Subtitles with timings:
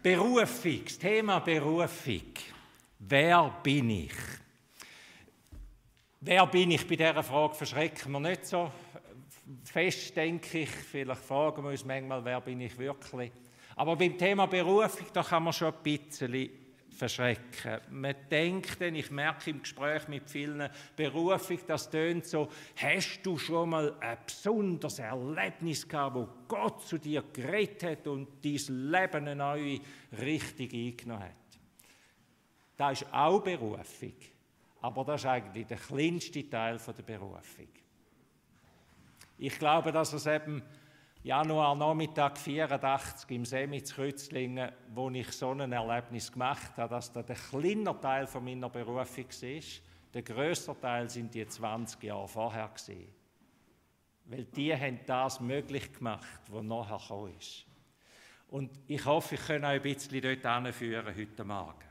[0.00, 2.22] Berufung, das Thema Berufung.
[3.00, 4.12] Wer bin ich?
[6.20, 6.86] Wer bin ich?
[6.86, 8.70] Bei dieser Frage verschrecken wir nicht so
[9.64, 10.70] fest, denke ich.
[10.70, 13.32] Vielleicht fragen wir uns manchmal, wer bin ich wirklich?
[13.74, 16.50] Aber beim Thema Berufung, da kann man schon ein bisschen
[16.96, 17.80] verschrecken.
[17.90, 23.70] Man denkt ich merke im Gespräch mit vielen Berufung, das tönt so, hast du schon
[23.70, 29.36] mal ein besonderes Erlebnis gehabt, wo Gott zu dir geredet hat und dein Leben eine
[29.36, 29.80] neue
[30.18, 31.32] Richtung eingenommen hat?
[32.76, 34.14] Das ist auch Berufung,
[34.80, 37.68] aber das ist eigentlich der kleinste Teil der Berufung.
[39.38, 40.62] Ich glaube, dass es eben
[41.26, 47.10] Januar Nachmittag 84 im Semi zu Kützlingen, wo ich so ein Erlebnis gemacht habe, dass
[47.10, 49.62] das der kleiner Teil von meiner Berufung war.
[50.14, 53.08] Der größere Teil sind die 20 Jahre vorher gewesen.
[54.26, 57.66] Weil die haben das möglich gemacht, was nachher ist.
[58.46, 61.85] Und ich hoffe, ich kann euch ein bisschen dort anführen heute Morgen.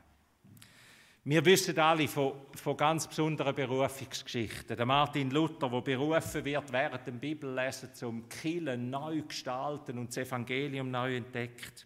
[1.28, 4.76] Wir wissen alle von, von ganz besonderen Berufungsgeschichten.
[4.76, 10.18] Der Martin Luther, der berufen wird während dem Bibellesen zum Killen neu gestalten und das
[10.18, 11.84] Evangelium neu entdeckt.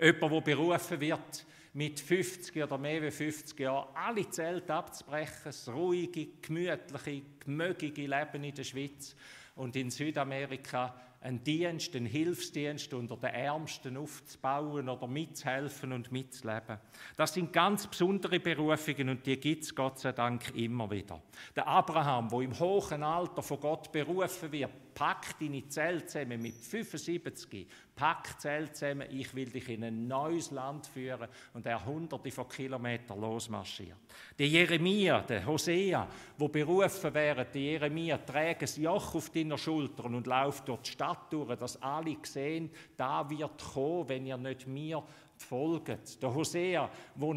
[0.00, 5.68] Jemand, der berufen wird, mit 50 oder mehr als 50 Jahren alle Zelte abzubrechen, das
[5.68, 9.16] ruhige, gemütliche, gemögige Leben in der Schweiz
[9.56, 10.94] und in Südamerika
[11.26, 16.78] einen Dienst, einen Hilfsdienst unter den Ärmsten aufzubauen oder mitzuhelfen und mitzuleben.
[17.16, 21.20] Das sind ganz besondere Berufungen und die gibt es Gott sei Dank immer wieder.
[21.56, 26.54] Der Abraham, wo im hohen Alter von Gott berufen wird, packt deine Zelt zusammen mit
[26.54, 32.30] 75, packt Zelt zusammen, ich will dich in ein neues Land führen und er hunderte
[32.30, 33.98] von Kilometern losmarschiert.
[34.38, 40.14] Der Jeremia, der Hosea, wo berufen wären, der Jeremia trägt ein Joch auf deiner Schultern
[40.14, 44.66] und läuft durch die Stadt durch, dass alle sehen, da wird kommen, wenn ihr nicht
[44.66, 45.04] mir
[45.36, 46.22] folgt.
[46.22, 47.34] Der Hosea, wo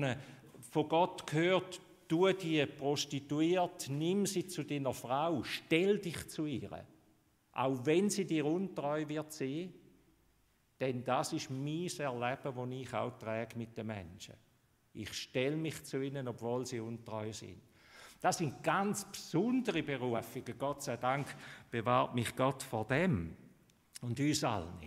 [0.71, 6.85] von Gott gehört, du die prostituiert, nimm sie zu deiner Frau, stell dich zu ihr
[7.59, 9.73] auch wenn sie dir untreu wird sein,
[10.79, 14.35] denn das ist mein Erleben, das ich auch trage mit den Menschen.
[14.93, 17.61] Ich stelle mich zu ihnen, obwohl sie untreu sind.
[18.21, 20.57] Das sind ganz besondere Berufungen.
[20.57, 21.27] Gott sei Dank
[21.69, 23.35] bewahrt mich Gott vor dem
[24.01, 24.79] und uns allen.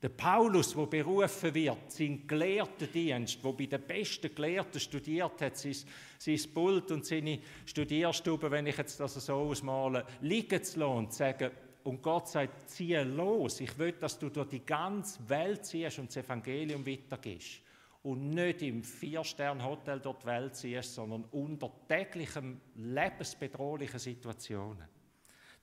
[0.00, 5.74] Der Paulus, wo berufen wird, sein Gelehrtendienst, wo bei den besten Gelehrten studiert hat, sein,
[6.16, 11.12] sein Pult und seine Studierstube, wenn ich jetzt das so ausmale, liegen zu lassen und
[11.12, 11.50] zu sagen,
[11.88, 13.60] und Gott sagt, ziehe los.
[13.60, 17.60] Ich will, dass du durch die ganze Welt ziehst und das Evangelium weitergibst.
[18.02, 24.86] Und nicht im Vier-Stern-Hotel dort die Welt ziehst, sondern unter täglichen, lebensbedrohlichen Situationen.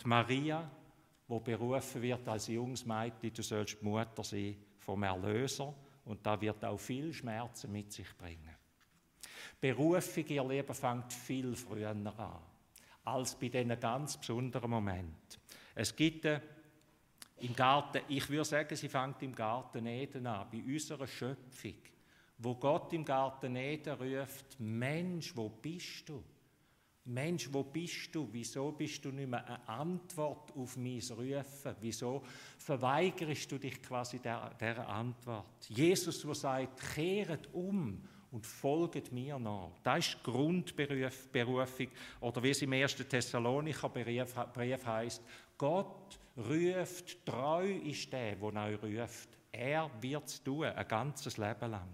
[0.03, 0.69] Die Maria,
[1.27, 5.73] wo berufen wird als junges Mädchen, du sollst Mutter sein vom Erlöser.
[6.05, 8.55] Und da wird auch viel Schmerzen mit sich bringen.
[9.61, 12.11] Berufung, ihr Leben, fängt viel früher an,
[13.03, 15.44] als bei diesen ganz besonderen Momenten.
[15.75, 16.39] Es gibt äh,
[17.41, 21.75] im Garten, ich würde sagen, sie fängt im Garten Eden an, bei unserer Schöpfung,
[22.37, 26.23] wo Gott im Garten Eden ruft, Mensch, wo bist du?
[27.07, 28.27] Mensch, wo bist du?
[28.31, 31.75] Wieso bist du nicht mehr eine Antwort auf mein Rufen?
[31.79, 32.23] Wieso
[32.57, 35.69] verweigerst du dich quasi der, der Antwort?
[35.69, 39.69] Jesus, der sagt, kehret um und folget mir nach.
[39.83, 41.87] Das ist die Grundberufung.
[42.21, 42.95] Oder wie es im 1.
[43.07, 45.21] Thessalonicher Brief, Brief heißt,
[45.57, 49.29] Gott ruft, treu ist der, der euch ruft.
[49.51, 51.89] Er wird es tun, ein ganzes Leben lang.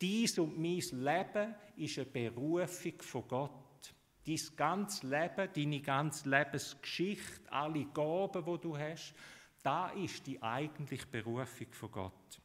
[0.00, 3.94] Dies und mein Leben ist eine Berufung von Gott.
[4.26, 9.14] Dein ganzes Leben, deine ganze Lebensgeschichte, alle Gaben, die du hast,
[9.62, 12.40] da ist die eigentliche Berufung von Gott.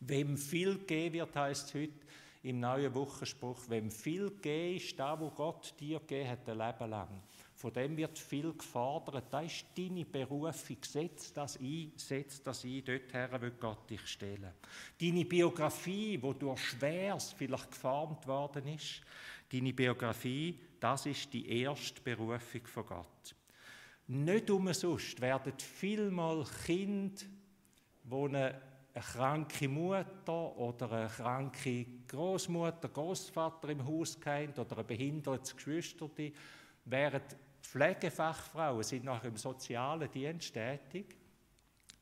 [0.00, 2.06] Wem viel gegeben wird, heißt es heute
[2.42, 6.90] im neuen Wochenspruch, wem viel gegeben ist, da, wo Gott dir gegeben hat, ein Leben
[6.90, 7.22] lang.
[7.62, 9.26] Von dem wird viel gefordert.
[9.30, 10.78] Das ist deine Berufung.
[10.80, 12.84] Setz das ein, setz das ein.
[12.84, 14.52] Dorthin will Gott dich stellen.
[15.00, 19.02] Deine Biografie, wo durch Schweres vielleicht geformt worden ist,
[19.48, 23.36] deine Biografie, das ist die erste Berufung von Gott.
[24.08, 27.22] Nicht umsonst werden vielmal Kinder,
[28.02, 28.60] die eine,
[28.92, 36.10] kranke Mutter oder eine kranke Großmutter, Großvater im Haus kennt oder ein behindertes Geschwister,
[36.84, 37.22] werden
[37.72, 41.16] Pflegefachfrauen sind nach im sozialen Dienst tätig,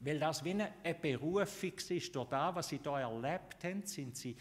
[0.01, 2.17] weil das wie eine Berufung ist.
[2.17, 4.37] Durch das, was sie hier erlebt haben, sind sie,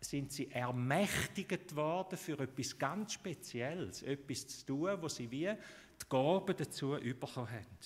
[0.00, 6.08] sind sie ermächtigt worden für etwas ganz Spezielles, etwas zu tun, wo sie wie die
[6.08, 7.78] Gaben dazu bekommen haben.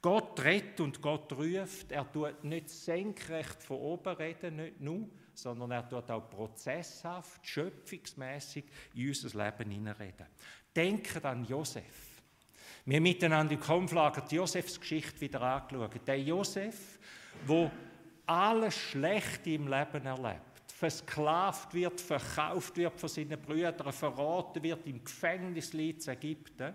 [0.00, 1.90] Gott redet und Gott ruft.
[1.90, 8.64] Er tut nicht senkrecht von oben reden, nicht nur, sondern er tut auch prozesshaft, schöpfungsmäßig
[8.94, 10.26] in unser Leben hineinreden.
[10.74, 12.22] Denken an Josef.
[12.84, 16.06] Wir haben miteinander im Konflager die Josefs Geschichte wieder angeschaut.
[16.06, 16.98] Der Josef,
[17.46, 17.70] wo
[18.26, 20.50] alles Schlechte im Leben erlebt
[20.80, 26.74] versklavt wird, verkauft wird von seinen Brüdern, verraten wird, im Gefängnis liegt Ägypten.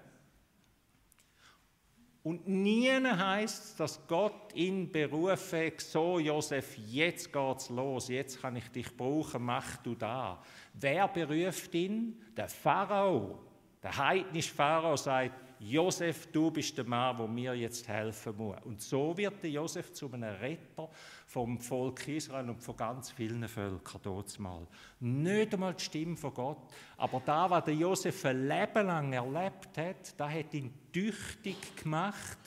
[2.25, 8.68] Und nie heißt dass Gott ihn berufe, so Josef, jetzt geht's los, jetzt kann ich
[8.69, 10.42] dich brauchen, mach du da.
[10.74, 12.19] Wer beruft ihn?
[12.36, 13.38] Der Pharao.
[13.83, 18.57] Der heidnische Pharao sagt, Josef, du bist der Mann, der mir jetzt helfen muss.
[18.63, 20.90] Und so wird der Josef zu einem Retter
[21.25, 24.68] vom Volk Israel und von ganz vielen Völkern dort mal.
[25.00, 29.78] Nicht einmal die Stimme von Gott, aber da, was der Josef ein Leben lang erlebt
[29.78, 32.38] hat, da hat ihn tüchtig gemacht,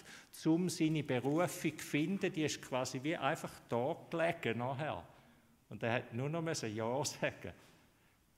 [0.44, 2.32] um seine Berufung zu finden.
[2.32, 5.02] Die ist quasi wie einfach da gelegen nachher.
[5.68, 7.52] Und er hat nur noch Ja sagen.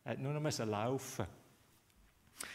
[0.04, 1.26] Er hat nur noch laufen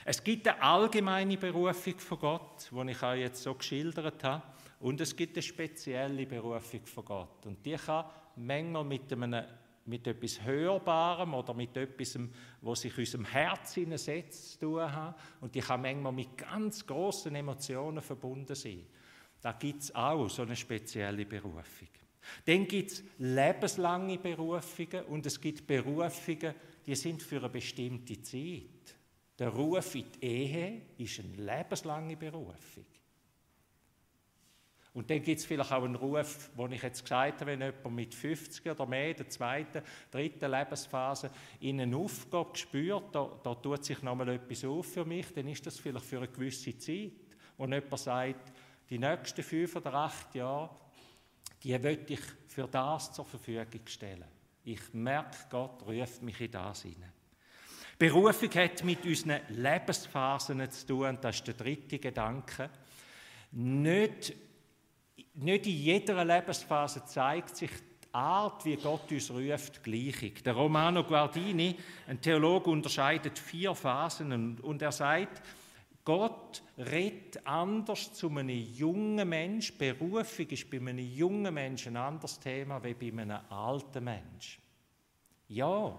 [0.04, 4.44] es gibt eine allgemeine Berufung von Gott, die ich euch jetzt so geschildert habe,
[4.80, 7.46] und es gibt eine spezielle Berufung von Gott.
[7.46, 8.06] Und die kann
[8.36, 9.44] manchmal mit, einem,
[9.86, 12.20] mit etwas Hörbarem oder mit etwas,
[12.62, 15.16] was sich unserem Herz hineinsetzt, zu tun haben.
[15.42, 18.86] Und die kann manchmal mit ganz großen Emotionen verbunden sein.
[19.42, 21.90] Da gibt es auch so eine spezielle Berufung.
[22.46, 26.56] Dann gibt es lebenslange Berufungen und es gibt Berufungen,
[26.86, 28.95] die sind für eine bestimmte Zeit.
[29.38, 32.86] Der Ruf in die Ehe ist eine lebenslange Berufung.
[34.94, 37.96] Und dann gibt es vielleicht auch einen Ruf, den ich jetzt gesagt habe, wenn jemand
[37.96, 43.84] mit 50 oder mehr, der zweiten, dritten Lebensphase, in eine Aufgabe spürt, da, da tut
[43.84, 47.12] sich nochmal etwas auf für mich, dann ist das vielleicht für eine gewisse Zeit.
[47.58, 48.54] Wo jemand sagt,
[48.90, 50.70] die nächsten fünf oder acht Jahre,
[51.62, 54.30] die will ich für das zur Verfügung stellen.
[54.64, 57.12] Ich merke, Gott ruft mich in das hinein.
[57.98, 62.70] Berufung hat mit unseren Lebensphasen zu tun, das ist der dritte Gedanke.
[63.52, 64.34] Nicht,
[65.36, 70.44] nicht in jeder Lebensphase zeigt sich die Art, wie Gott uns ruft, gleichig.
[70.44, 71.76] Der Romano Guardini,
[72.08, 75.42] ein Theologe, unterscheidet vier Phasen und, und er sagt,
[76.04, 79.76] Gott redet anders zu einem jungen Mensch.
[79.76, 84.60] Berufung ist bei einem jungen Menschen ein anderes Thema wie bei einem alten Mensch.
[85.48, 85.98] Ja,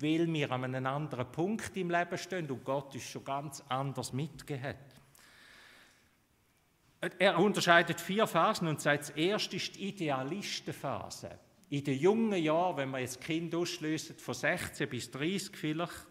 [0.00, 4.12] weil wir an einem anderen Punkt im Leben stehen und Gott ist schon ganz anders
[4.12, 4.76] mitgehört.
[7.18, 11.38] Er unterscheidet vier Phasen und sagt, das erste ist die Idealistenphase.
[11.68, 16.06] In den jungen Jahren, wenn man jetzt Kind ausschließt, von 16 bis 30 vielleicht,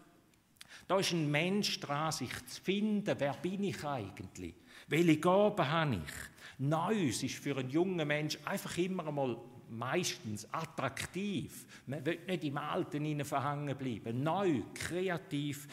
[0.86, 4.54] da ist ein Mensch dran, sich zu finden, wer bin ich eigentlich?
[4.86, 6.12] Welche Gaben habe ich?
[6.58, 9.36] Neues ist für einen jungen Mensch einfach immer einmal
[9.70, 11.66] meistens attraktiv.
[11.86, 14.22] Man will nicht im Alten verhangen bleiben.
[14.22, 15.68] Neu, kreativ,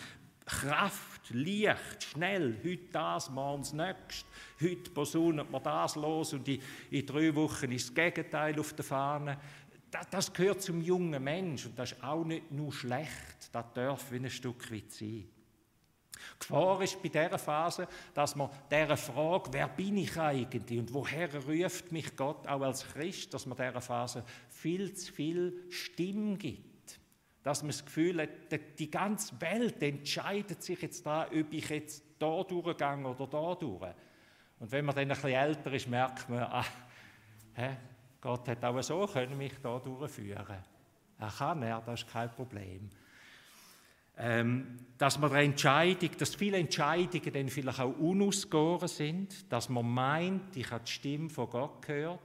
[0.45, 4.29] Kraft, Licht, schnell, heute das, morgen das nächste.
[4.61, 6.61] Heute posaunet man das los und in,
[6.91, 9.37] in drei Wochen ist das Gegenteil auf der Fahne.
[9.89, 13.49] Das, das gehört zum jungen Mensch und das ist auch nicht nur schlecht.
[13.51, 15.25] Das darf wie ein Stück weit sein.
[16.35, 20.93] Die Gefahr ist bei dieser Phase, dass man dieser Frage, wer bin ich eigentlich und
[20.93, 26.37] woher ruft mich Gott auch als Christ, dass man dieser Phase viel zu viel Stimme
[26.37, 26.99] gibt.
[27.43, 28.29] Dass man das Gefühl hat,
[28.79, 33.93] die ganze Welt entscheidet sich jetzt da, ob ich jetzt da durchgehe oder da durch.
[34.59, 36.65] Und wenn man dann ein bisschen älter ist, merkt man, ah,
[37.55, 37.77] hä,
[38.21, 40.63] Gott hat auch so können mich da durchführen.
[41.19, 42.89] Er kann er, das ist kein Problem
[44.15, 50.55] dass man der Entscheidung, dass viele Entscheidungen dann vielleicht auch unausgegoren sind, dass man meint,
[50.55, 52.19] ich habe die Stimme von Gott gehört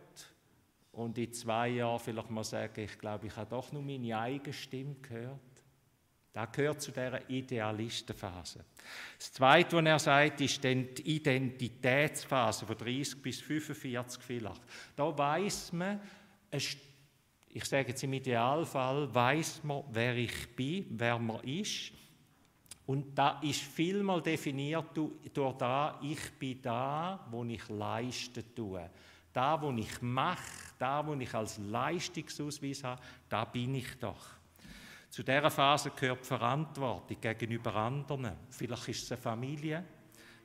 [0.92, 4.52] und in zwei Jahren vielleicht mal sagen, ich glaube, ich habe doch nur meine eigene
[4.52, 5.40] Stimme gehört.
[6.32, 8.64] Das gehört zu dieser Idealistenphase.
[9.18, 14.60] Das Zweite, was er sagt, ist dann die Identitätsphase von 30 bis 45 vielleicht.
[14.94, 16.00] Da weiß man,
[16.50, 16.76] es
[17.50, 21.92] ich sage jetzt im Idealfall, weiß man, wer ich bin, wer man ist.
[22.86, 28.90] Und da ist vielmal definiert durch da, ich bin da, wo ich leisten tue.
[29.32, 34.38] Da, wo ich mache, da, wo ich als Leistungsausweis habe, da bin ich doch.
[35.10, 38.32] Zu dieser Phase gehört die Verantwortung gegenüber anderen.
[38.50, 39.84] Vielleicht ist es eine Familie,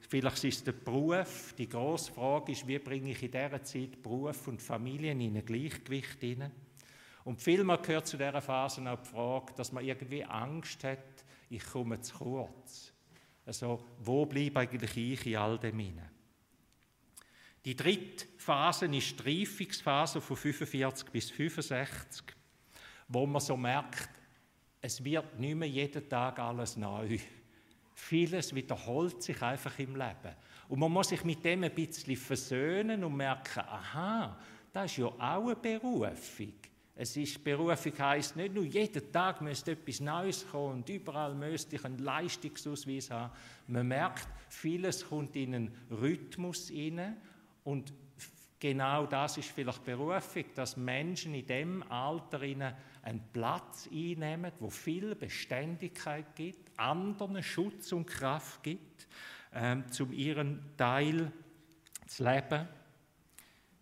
[0.02, 1.54] vielleicht ist es der Beruf.
[1.58, 5.46] Die grosse Frage ist, wie bringe ich in dieser Zeit Beruf und Familie in ein
[5.46, 6.52] Gleichgewicht hinein?
[7.24, 11.64] Und vielmal gehört zu dieser Phase auch die Frage, dass man irgendwie Angst hat, ich
[11.66, 12.92] komme zu kurz.
[13.46, 16.10] Also, wo bleibe eigentlich ich in all dem hinein?
[17.66, 22.36] Die dritte Phase ist die Reifungsphase von 45 bis 65,
[23.08, 24.10] wo man so merkt,
[24.82, 27.18] es wird nicht mehr jeden Tag alles neu.
[27.96, 30.36] Vieles wiederholt sich einfach im Leben.
[30.68, 34.38] Und man muss sich mit dem ein bisschen versöhnen und merken, aha,
[34.74, 36.54] das ist ja auch eine Berufung.
[36.96, 41.76] Es ist, Berufung heisst nicht nur, jeden Tag müsste etwas Neues kommen und überall müsste
[41.76, 43.34] ich einen Leistungsausweis haben.
[43.68, 47.18] Man merkt, vieles kommt in einen Rhythmus hinein
[47.64, 47.92] und
[48.60, 55.16] genau das ist vielleicht Berufung, dass Menschen in dem Alter einen Platz einnehmen, wo viel
[55.16, 59.08] Beständigkeit gibt, anderen Schutz und Kraft gibt,
[59.52, 61.32] ähm, zum ihren Teil
[62.06, 62.68] zu leben.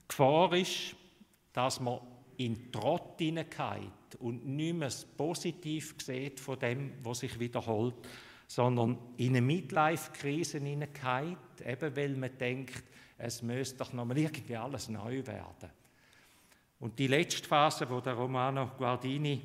[0.04, 0.96] Die Gefahr ist,
[1.54, 2.00] dass man
[2.46, 7.96] in Trott hineingeht und nicht mehr das Positiv sieht von dem, was sich wiederholt,
[8.48, 12.84] sondern in eine Midlife-Krise hineingeht, eben weil man denkt,
[13.18, 15.70] es müsste doch nochmal irgendwie alles neu werden.
[16.80, 19.42] Und die letzte Phase, wo der Romano Guardini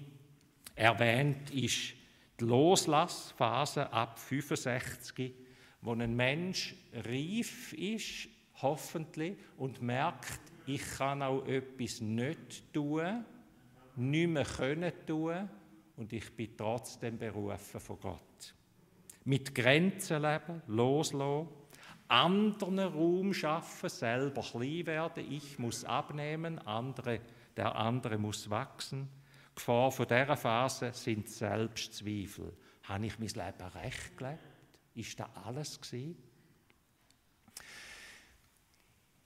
[0.75, 1.93] erwähnt, ist
[2.41, 5.35] die Loslassphase ab 65,
[5.83, 8.29] wo ein Mensch reif ist,
[8.63, 13.25] hoffentlich, und merkt, ich kann auch etwas nicht tun,
[13.97, 15.49] nicht mehr können tun
[15.97, 18.55] und ich bin trotzdem berufen von Gott.
[19.25, 21.49] Mit Grenzen leben, loslassen,
[22.09, 27.21] anderen Raum schaffen, selber klein werden, ich muss abnehmen, andere,
[27.57, 29.09] der andere muss wachsen.
[29.51, 32.53] Die Gefahr von dieser Phase sind Selbstzweifel.
[32.85, 34.41] Habe ich mein Leben recht gelebt?
[34.95, 36.17] Ist das alles gewesen?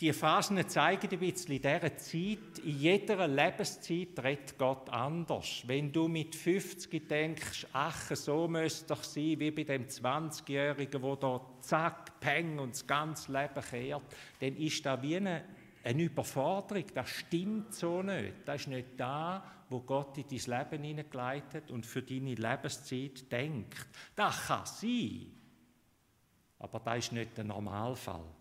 [0.01, 5.63] Die Phasen zeigen ein bisschen in dieser Zeit, in jeder Lebenszeit redet Gott anders.
[5.67, 11.17] Wenn du mit 50 denkst, ach, so müsste doch sein, wie bei dem 20-Jährigen, wo
[11.17, 15.45] da zack, peng und das ganze Leben kehrt, dann ist das wie eine,
[15.85, 16.87] eine Überforderung.
[16.95, 18.37] Das stimmt so nicht.
[18.47, 23.87] Das ist nicht da, wo Gott in dein Leben hineingeleitet und für deine Lebenszeit denkt.
[24.17, 25.27] Das kann sein,
[26.59, 28.40] aber das ist nicht der Normalfall.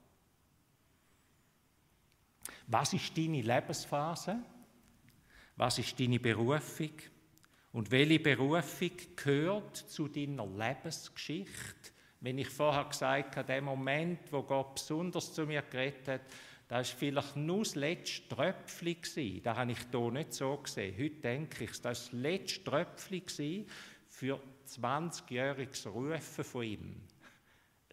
[2.71, 4.37] Was ist deine Lebensphase?
[5.55, 6.91] Was ist deine Berufung?
[7.73, 11.91] Und welche Berufung gehört zu deiner Lebensgeschichte?
[12.21, 16.21] Wenn ich vorher gesagt habe, der Moment, wo Gott besonders zu mir geredet hat,
[16.67, 19.41] das war vielleicht nur das letzte Tröpfchen.
[19.41, 20.95] Das habe ich hier nicht so gesehen.
[20.95, 23.65] Heute denke ich, das war das letzte Tröpfchen
[24.07, 27.01] für 20-jähriges Rufen von ihm.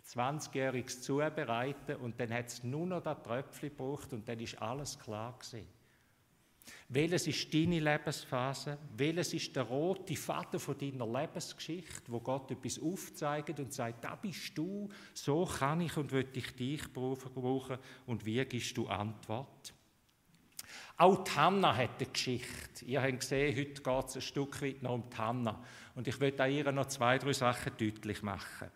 [0.07, 4.99] 20-jähriges Zubereiten und dann hat es nur noch das Tröpfchen gebraucht und dann ist alles
[4.99, 5.67] klar gewesen.
[6.89, 8.79] Welches ist deine Lebensphase?
[8.97, 14.15] Welches ist der rote Faden von deiner Lebensgeschichte, wo Gott etwas aufzeigt und sagt, da
[14.15, 19.75] bist du, so kann ich und will ich dich brauchen und wie gibst du Antwort?
[20.99, 22.85] Auch die Hanna hat eine Geschichte.
[22.87, 25.63] Ihr habt gesehen, heute geht es ein Stück weit noch um die Hanna.
[25.95, 28.71] Und ich möchte ihr noch zwei, drei Sachen deutlich machen.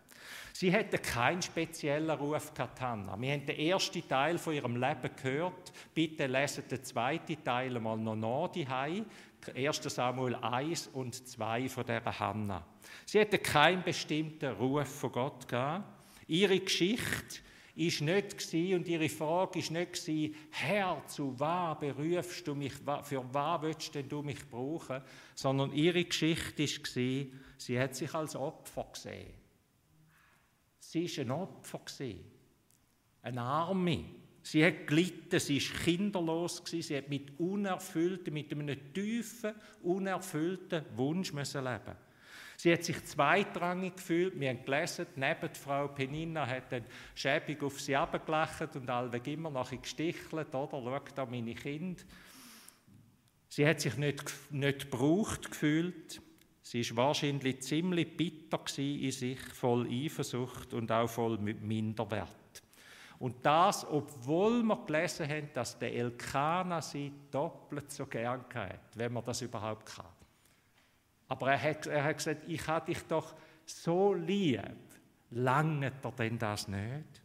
[0.53, 3.19] Sie hätte keinen speziellen Ruf Hannah.
[3.19, 5.71] Wir haben den ersten Teil von ihrem Leben gehört.
[5.93, 9.81] Bitte lesen den zweiten Teil mal noch nach, die 1.
[9.83, 12.65] Samuel 1 und 2 von der Hannah.
[13.05, 15.85] Sie hätte keinen bestimmten Ruf von Gott gehabt.
[16.27, 17.39] Ihre Geschichte
[17.75, 20.09] ist nicht und ihre Frage ist nicht
[20.51, 22.73] Herr, zu was berufst du mich,
[23.03, 25.01] für was willst du mich brauchen,
[25.33, 29.40] sondern ihre Geschichte war, sie hat sich als Opfer gesehen.
[30.81, 31.79] Sie war ein Opfer,
[33.21, 34.03] eine Arme.
[34.43, 41.31] Sie hat gelitten, sie war kinderlos, sie hat mit unerfüllten, mit einem tiefen, unerfüllten Wunsch
[41.31, 41.95] leben.
[42.57, 44.39] Sie hat sich zweitrangig gefühlt.
[44.39, 46.85] Wir haben gelesen, neben Frau Penina hat dann
[47.15, 50.69] schäbig auf sie abgelacht und allweg immer nachher gestichelt, oder?
[50.71, 52.01] Schau da meine Kinder.
[53.47, 56.21] Sie hat sich nicht, nicht gebraucht gefühlt.
[56.61, 62.27] Sie war wahrscheinlich ziemlich bitter in sich, voll Eifersucht und auch voll Minderwert.
[63.19, 69.13] Und das, obwohl wir gelesen haben, dass der Elkanah sie doppelt so gern hat, wenn
[69.13, 70.05] man das überhaupt kann.
[71.27, 74.59] Aber er hat, er hat gesagt, ich habe dich doch so lieb.
[75.29, 77.20] Lange er denn das nicht?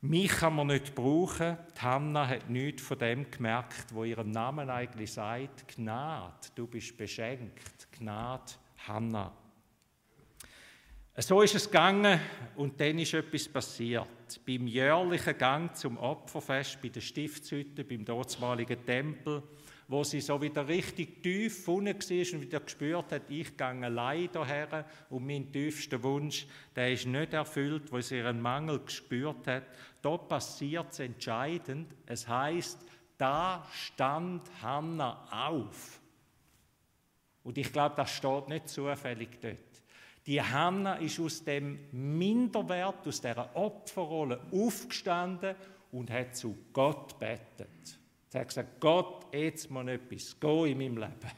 [0.00, 1.58] Mich kann man nicht brauchen.
[1.76, 6.96] Die Hanna hat nichts von dem gemerkt, wo ihrem Namen eigentlich sagt, Gnade, du bist
[6.96, 7.88] beschenkt.
[7.98, 8.52] Gnade,
[8.86, 9.32] Hanna.
[11.16, 12.20] So ist es gegangen
[12.54, 14.40] und dann ist etwas passiert.
[14.46, 19.42] Beim jährlichen Gang zum Opferfest bei der Stiftshütte, beim dortmaligen Tempel,
[19.88, 24.28] wo sie so wieder richtig tief unten war und wieder gespürt hat, ich gehe allein
[24.30, 29.64] hierher und mein tiefster Wunsch, der ist nicht erfüllt, wo sie ihren Mangel gespürt hat.
[30.02, 31.94] Da passiert es entscheidend.
[32.04, 32.78] Es heißt,
[33.16, 36.00] da stand Hannah auf.
[37.42, 39.56] Und ich glaube, das steht nicht zufällig dort.
[40.26, 45.56] Die Hannah ist aus dem Minderwert, aus dieser Opferrolle aufgestanden
[45.90, 47.97] und hat zu Gott betet.
[48.28, 51.32] Sie hat gesagt, Gott, jetzt muss etwas gehen in meinem Leben.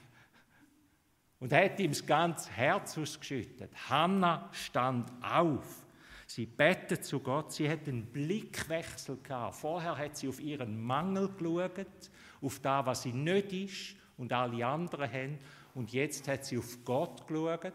[1.39, 3.71] Und hat ihm das ganze Herz ausgeschüttet.
[3.89, 5.87] Hannah stand auf.
[6.27, 7.53] Sie betet zu Gott.
[7.53, 9.57] Sie hat einen Blickwechsel gehabt.
[9.57, 12.11] Vorher hat sie auf ihren Mangel geschaut,
[12.43, 15.39] auf das, was sie nicht ist und alle anderen haben.
[15.75, 17.73] Und jetzt hat sie auf Gott geschaut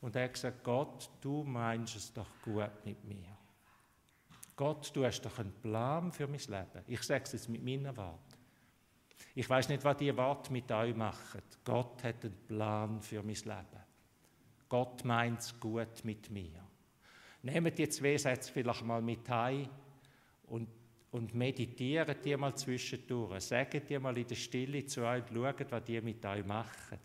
[0.00, 3.36] und hat gesagt, Gott, du meinst es doch gut mit mir.
[4.54, 6.84] Gott, du hast doch einen Plan für mein Leben.
[6.86, 8.27] Ich sage es jetzt mit meinen Worten.
[9.34, 11.42] Ich weiß nicht, was die Worte mit euch machen.
[11.64, 13.84] Gott hat einen Plan für mein Leben.
[14.68, 16.60] Gott meint es gut mit mir.
[17.42, 19.68] Nehmt die zwei Sätze vielleicht mal mit heim
[20.46, 20.68] und,
[21.12, 23.44] und meditiert die mal zwischendurch.
[23.44, 26.98] Sagt die mal in der Stille zu euch und schaut, was die mit euch machen.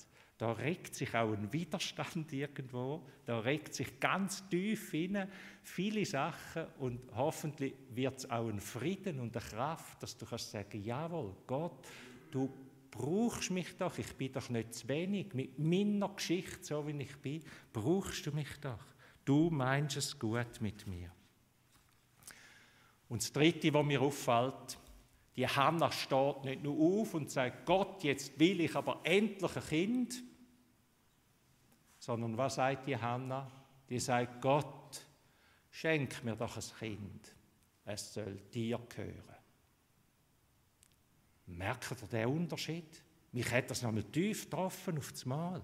[0.44, 5.32] Da regt sich auch ein Widerstand irgendwo, da regt sich ganz tief hinein
[5.62, 10.52] viele Sachen und hoffentlich wird es auch ein Frieden und eine Kraft, dass du kannst
[10.52, 11.88] sagen, jawohl, Gott,
[12.30, 12.52] du
[12.92, 17.16] brauchst mich doch, ich bin doch nicht zu wenig, mit meiner Geschichte, so wie ich
[17.22, 18.84] bin, brauchst du mich doch.
[19.24, 21.10] Du meinst es gut mit mir.
[23.08, 24.78] Und das Dritte, was mir auffällt,
[25.38, 29.64] die Hannah steht nicht nur auf und sagt, Gott, jetzt will ich aber endlich ein
[29.64, 30.24] Kind,
[32.04, 33.50] sondern was sagt die Hannah?
[33.88, 35.02] Die sagt, Gott,
[35.72, 37.34] schenk mir doch ein Kind,
[37.86, 39.38] es soll dir gehören.
[41.46, 43.02] Merkt ihr den Unterschied?
[43.32, 45.62] Mich hat das nochmal tief getroffen auf das Mal.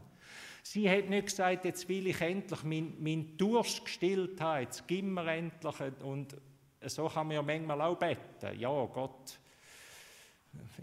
[0.63, 5.03] Sie hat nicht gesagt, jetzt will ich endlich meinen mein Durst gestillt haben, jetzt gib
[5.03, 5.75] mir endlich.
[6.01, 6.37] Und
[6.85, 8.57] so kann man ja manchmal auch beten.
[8.57, 9.37] Ja, Gott,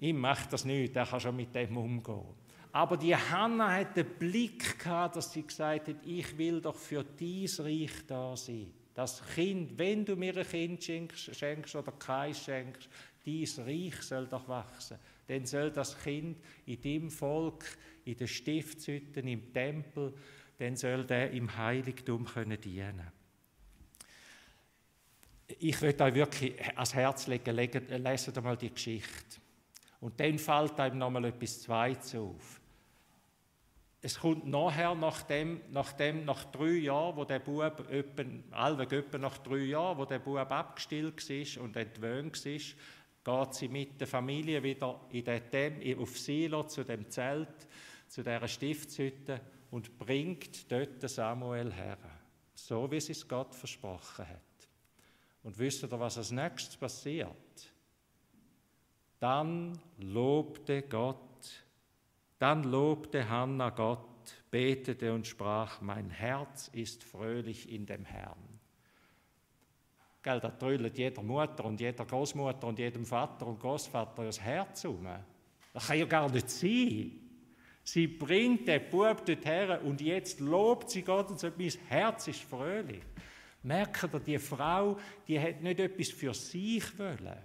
[0.01, 2.46] ihm macht das nicht, der kann schon mit dem umgehen.
[2.77, 7.03] Aber die Hanna hat den Blick gehabt, dass sie gesagt hat, ich will doch für
[7.03, 8.71] dies Reich da sein.
[8.93, 12.87] Das Kind, wenn du mir ein Kind schenkst, schenkst oder keins schenkst,
[13.25, 14.99] dies Reich soll doch wachsen.
[15.27, 16.37] Dann soll das Kind
[16.67, 17.65] in dem Volk,
[18.05, 20.13] in den Stiftshütten, im Tempel,
[20.59, 23.11] dann soll der im Heiligtum können dienen.
[25.61, 29.41] Ich möchte euch wirklich ans Herz legen, lesen einmal die Geschichte.
[29.99, 32.61] Und dann fällt einem nochmal etwas Zweites auf.
[34.03, 39.99] Es kommt nachher, nachdem, nachdem, nach drei Jahren, wo der Bub, etwa nach drei Jahren,
[39.99, 45.25] wo der Bub abgestillt war und entwöhnt war, geht sie mit der Familie wieder in
[45.25, 47.67] den, auf Silo zu dem Zelt,
[48.07, 51.99] zu dieser Stiftshütte und bringt dort Samuel her.
[52.55, 54.41] So wie sie es Gott versprochen hat.
[55.43, 57.73] Und wisst ihr, was als nächstes passiert?
[59.19, 61.66] Dann lobte Gott
[62.39, 64.01] dann lobte Hannah Gott,
[64.51, 68.37] betete und sprach, mein Herz ist fröhlich in dem Herrn.
[70.23, 74.85] Gell, da trüllt jeder Mutter und jeder Großmutter und jedem Vater und Großvater das Herz
[74.85, 75.07] um.
[75.73, 77.13] Das kann ja gar nicht sein.
[77.85, 82.43] Sie bringt den Bub dorthin und jetzt lobt sie Gott und sagt, mein Herz ist
[82.43, 83.03] fröhlich.
[83.63, 87.37] Merkt ihr, die Frau, die hat nicht etwas für sich wollen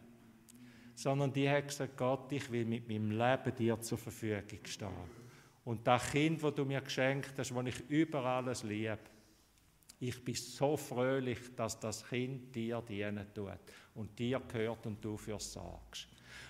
[0.96, 4.90] sondern die hat gesagt, Gott, ich will mit meinem Leben dir zur Verfügung stehen.
[5.64, 9.00] Und das Kind, das du mir geschenkt hast, das ich über alles liebe,
[10.00, 13.60] ich bin so fröhlich, dass das Kind dir dienen tut
[13.94, 16.08] und dir gehört und du für sorgst.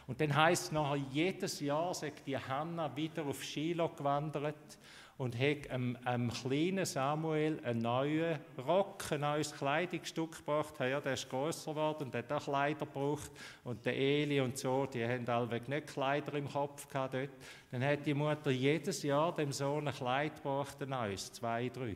[0.08, 4.78] Und dann heißt es nachher, jedes Jahr sagt die Hanna wieder auf Shiloh gewandert
[5.18, 10.80] und hat einem, einem kleinen Samuel einen neuen Rock, ein neues Kleidungsstück gebracht.
[10.80, 13.32] Ja, der ist grösser geworden und hat auch Kleider gebraucht.
[13.64, 17.30] Und der Eli und so, die haben allweg nicht Kleider im Kopf gehabt dort.
[17.72, 21.96] Dann hat die Mutter jedes Jahr dem Sohn ein Kleid gebracht, ein neues, zwei, drei.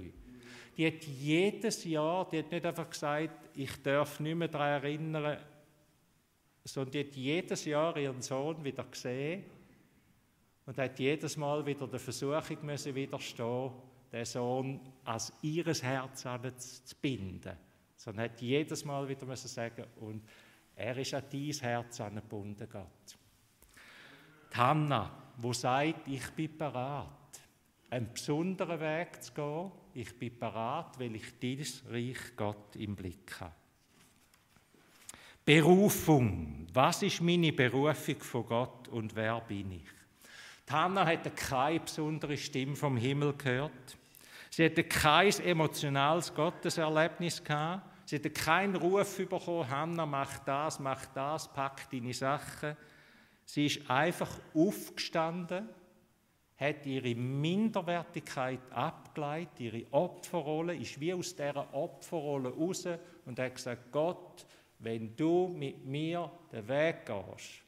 [0.77, 5.37] Die hat jedes Jahr, die hat nicht einfach gesagt, ich darf nicht mehr daran erinnern,
[6.63, 9.45] sondern die hat jedes Jahr ihren Sohn wieder gesehen
[10.65, 13.71] und hat jedes Mal wieder der Versuchung müssen widerstehen,
[14.11, 17.57] den Sohn als ihres Herz zu binden.
[17.95, 20.23] Sondern hat jedes Mal wieder müssen sagen, und
[20.75, 23.17] er ist an dein Herz angebunden, Gott.
[24.51, 27.09] Die Hanna, wo sagt, ich bin bereit,
[27.89, 33.39] einen besonderen Weg zu gehen, ich bin bereit, weil ich dieses Reich Gott im Blick
[33.39, 33.53] habe.
[35.45, 36.67] Berufung.
[36.73, 39.94] Was ist meine Berufung von Gott und wer bin ich?
[40.67, 43.97] Die Hannah hatte keine besondere Stimme vom Himmel gehört.
[44.49, 48.09] Sie hatte kein emotionales Gotteserlebnis gehabt.
[48.09, 52.77] Sie hatte keinen Ruf bekommen, Hannah, mach das, mach das, pack deine Sachen.
[53.45, 55.69] Sie ist einfach aufgestanden,
[56.57, 62.87] hat ihre Minderwertigkeit abgeleitet, ihre Opferrolle, ist wie aus dieser Opferrolle raus
[63.25, 64.45] und hat gesagt, Gott,
[64.79, 67.64] wenn du mit mir den Weg gehst,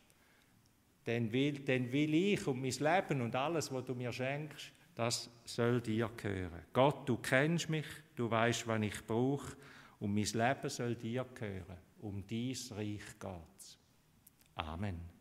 [1.07, 5.29] dann will, dann will ich und mein Leben und alles, was du mir schenkst, das
[5.45, 6.63] soll dir gehören.
[6.73, 9.55] Gott, du kennst mich, du weißt, was ich brauche
[9.99, 11.77] und mein Leben soll dir gehören.
[12.01, 13.79] Um dies Reich geht's.
[14.55, 15.16] Amen.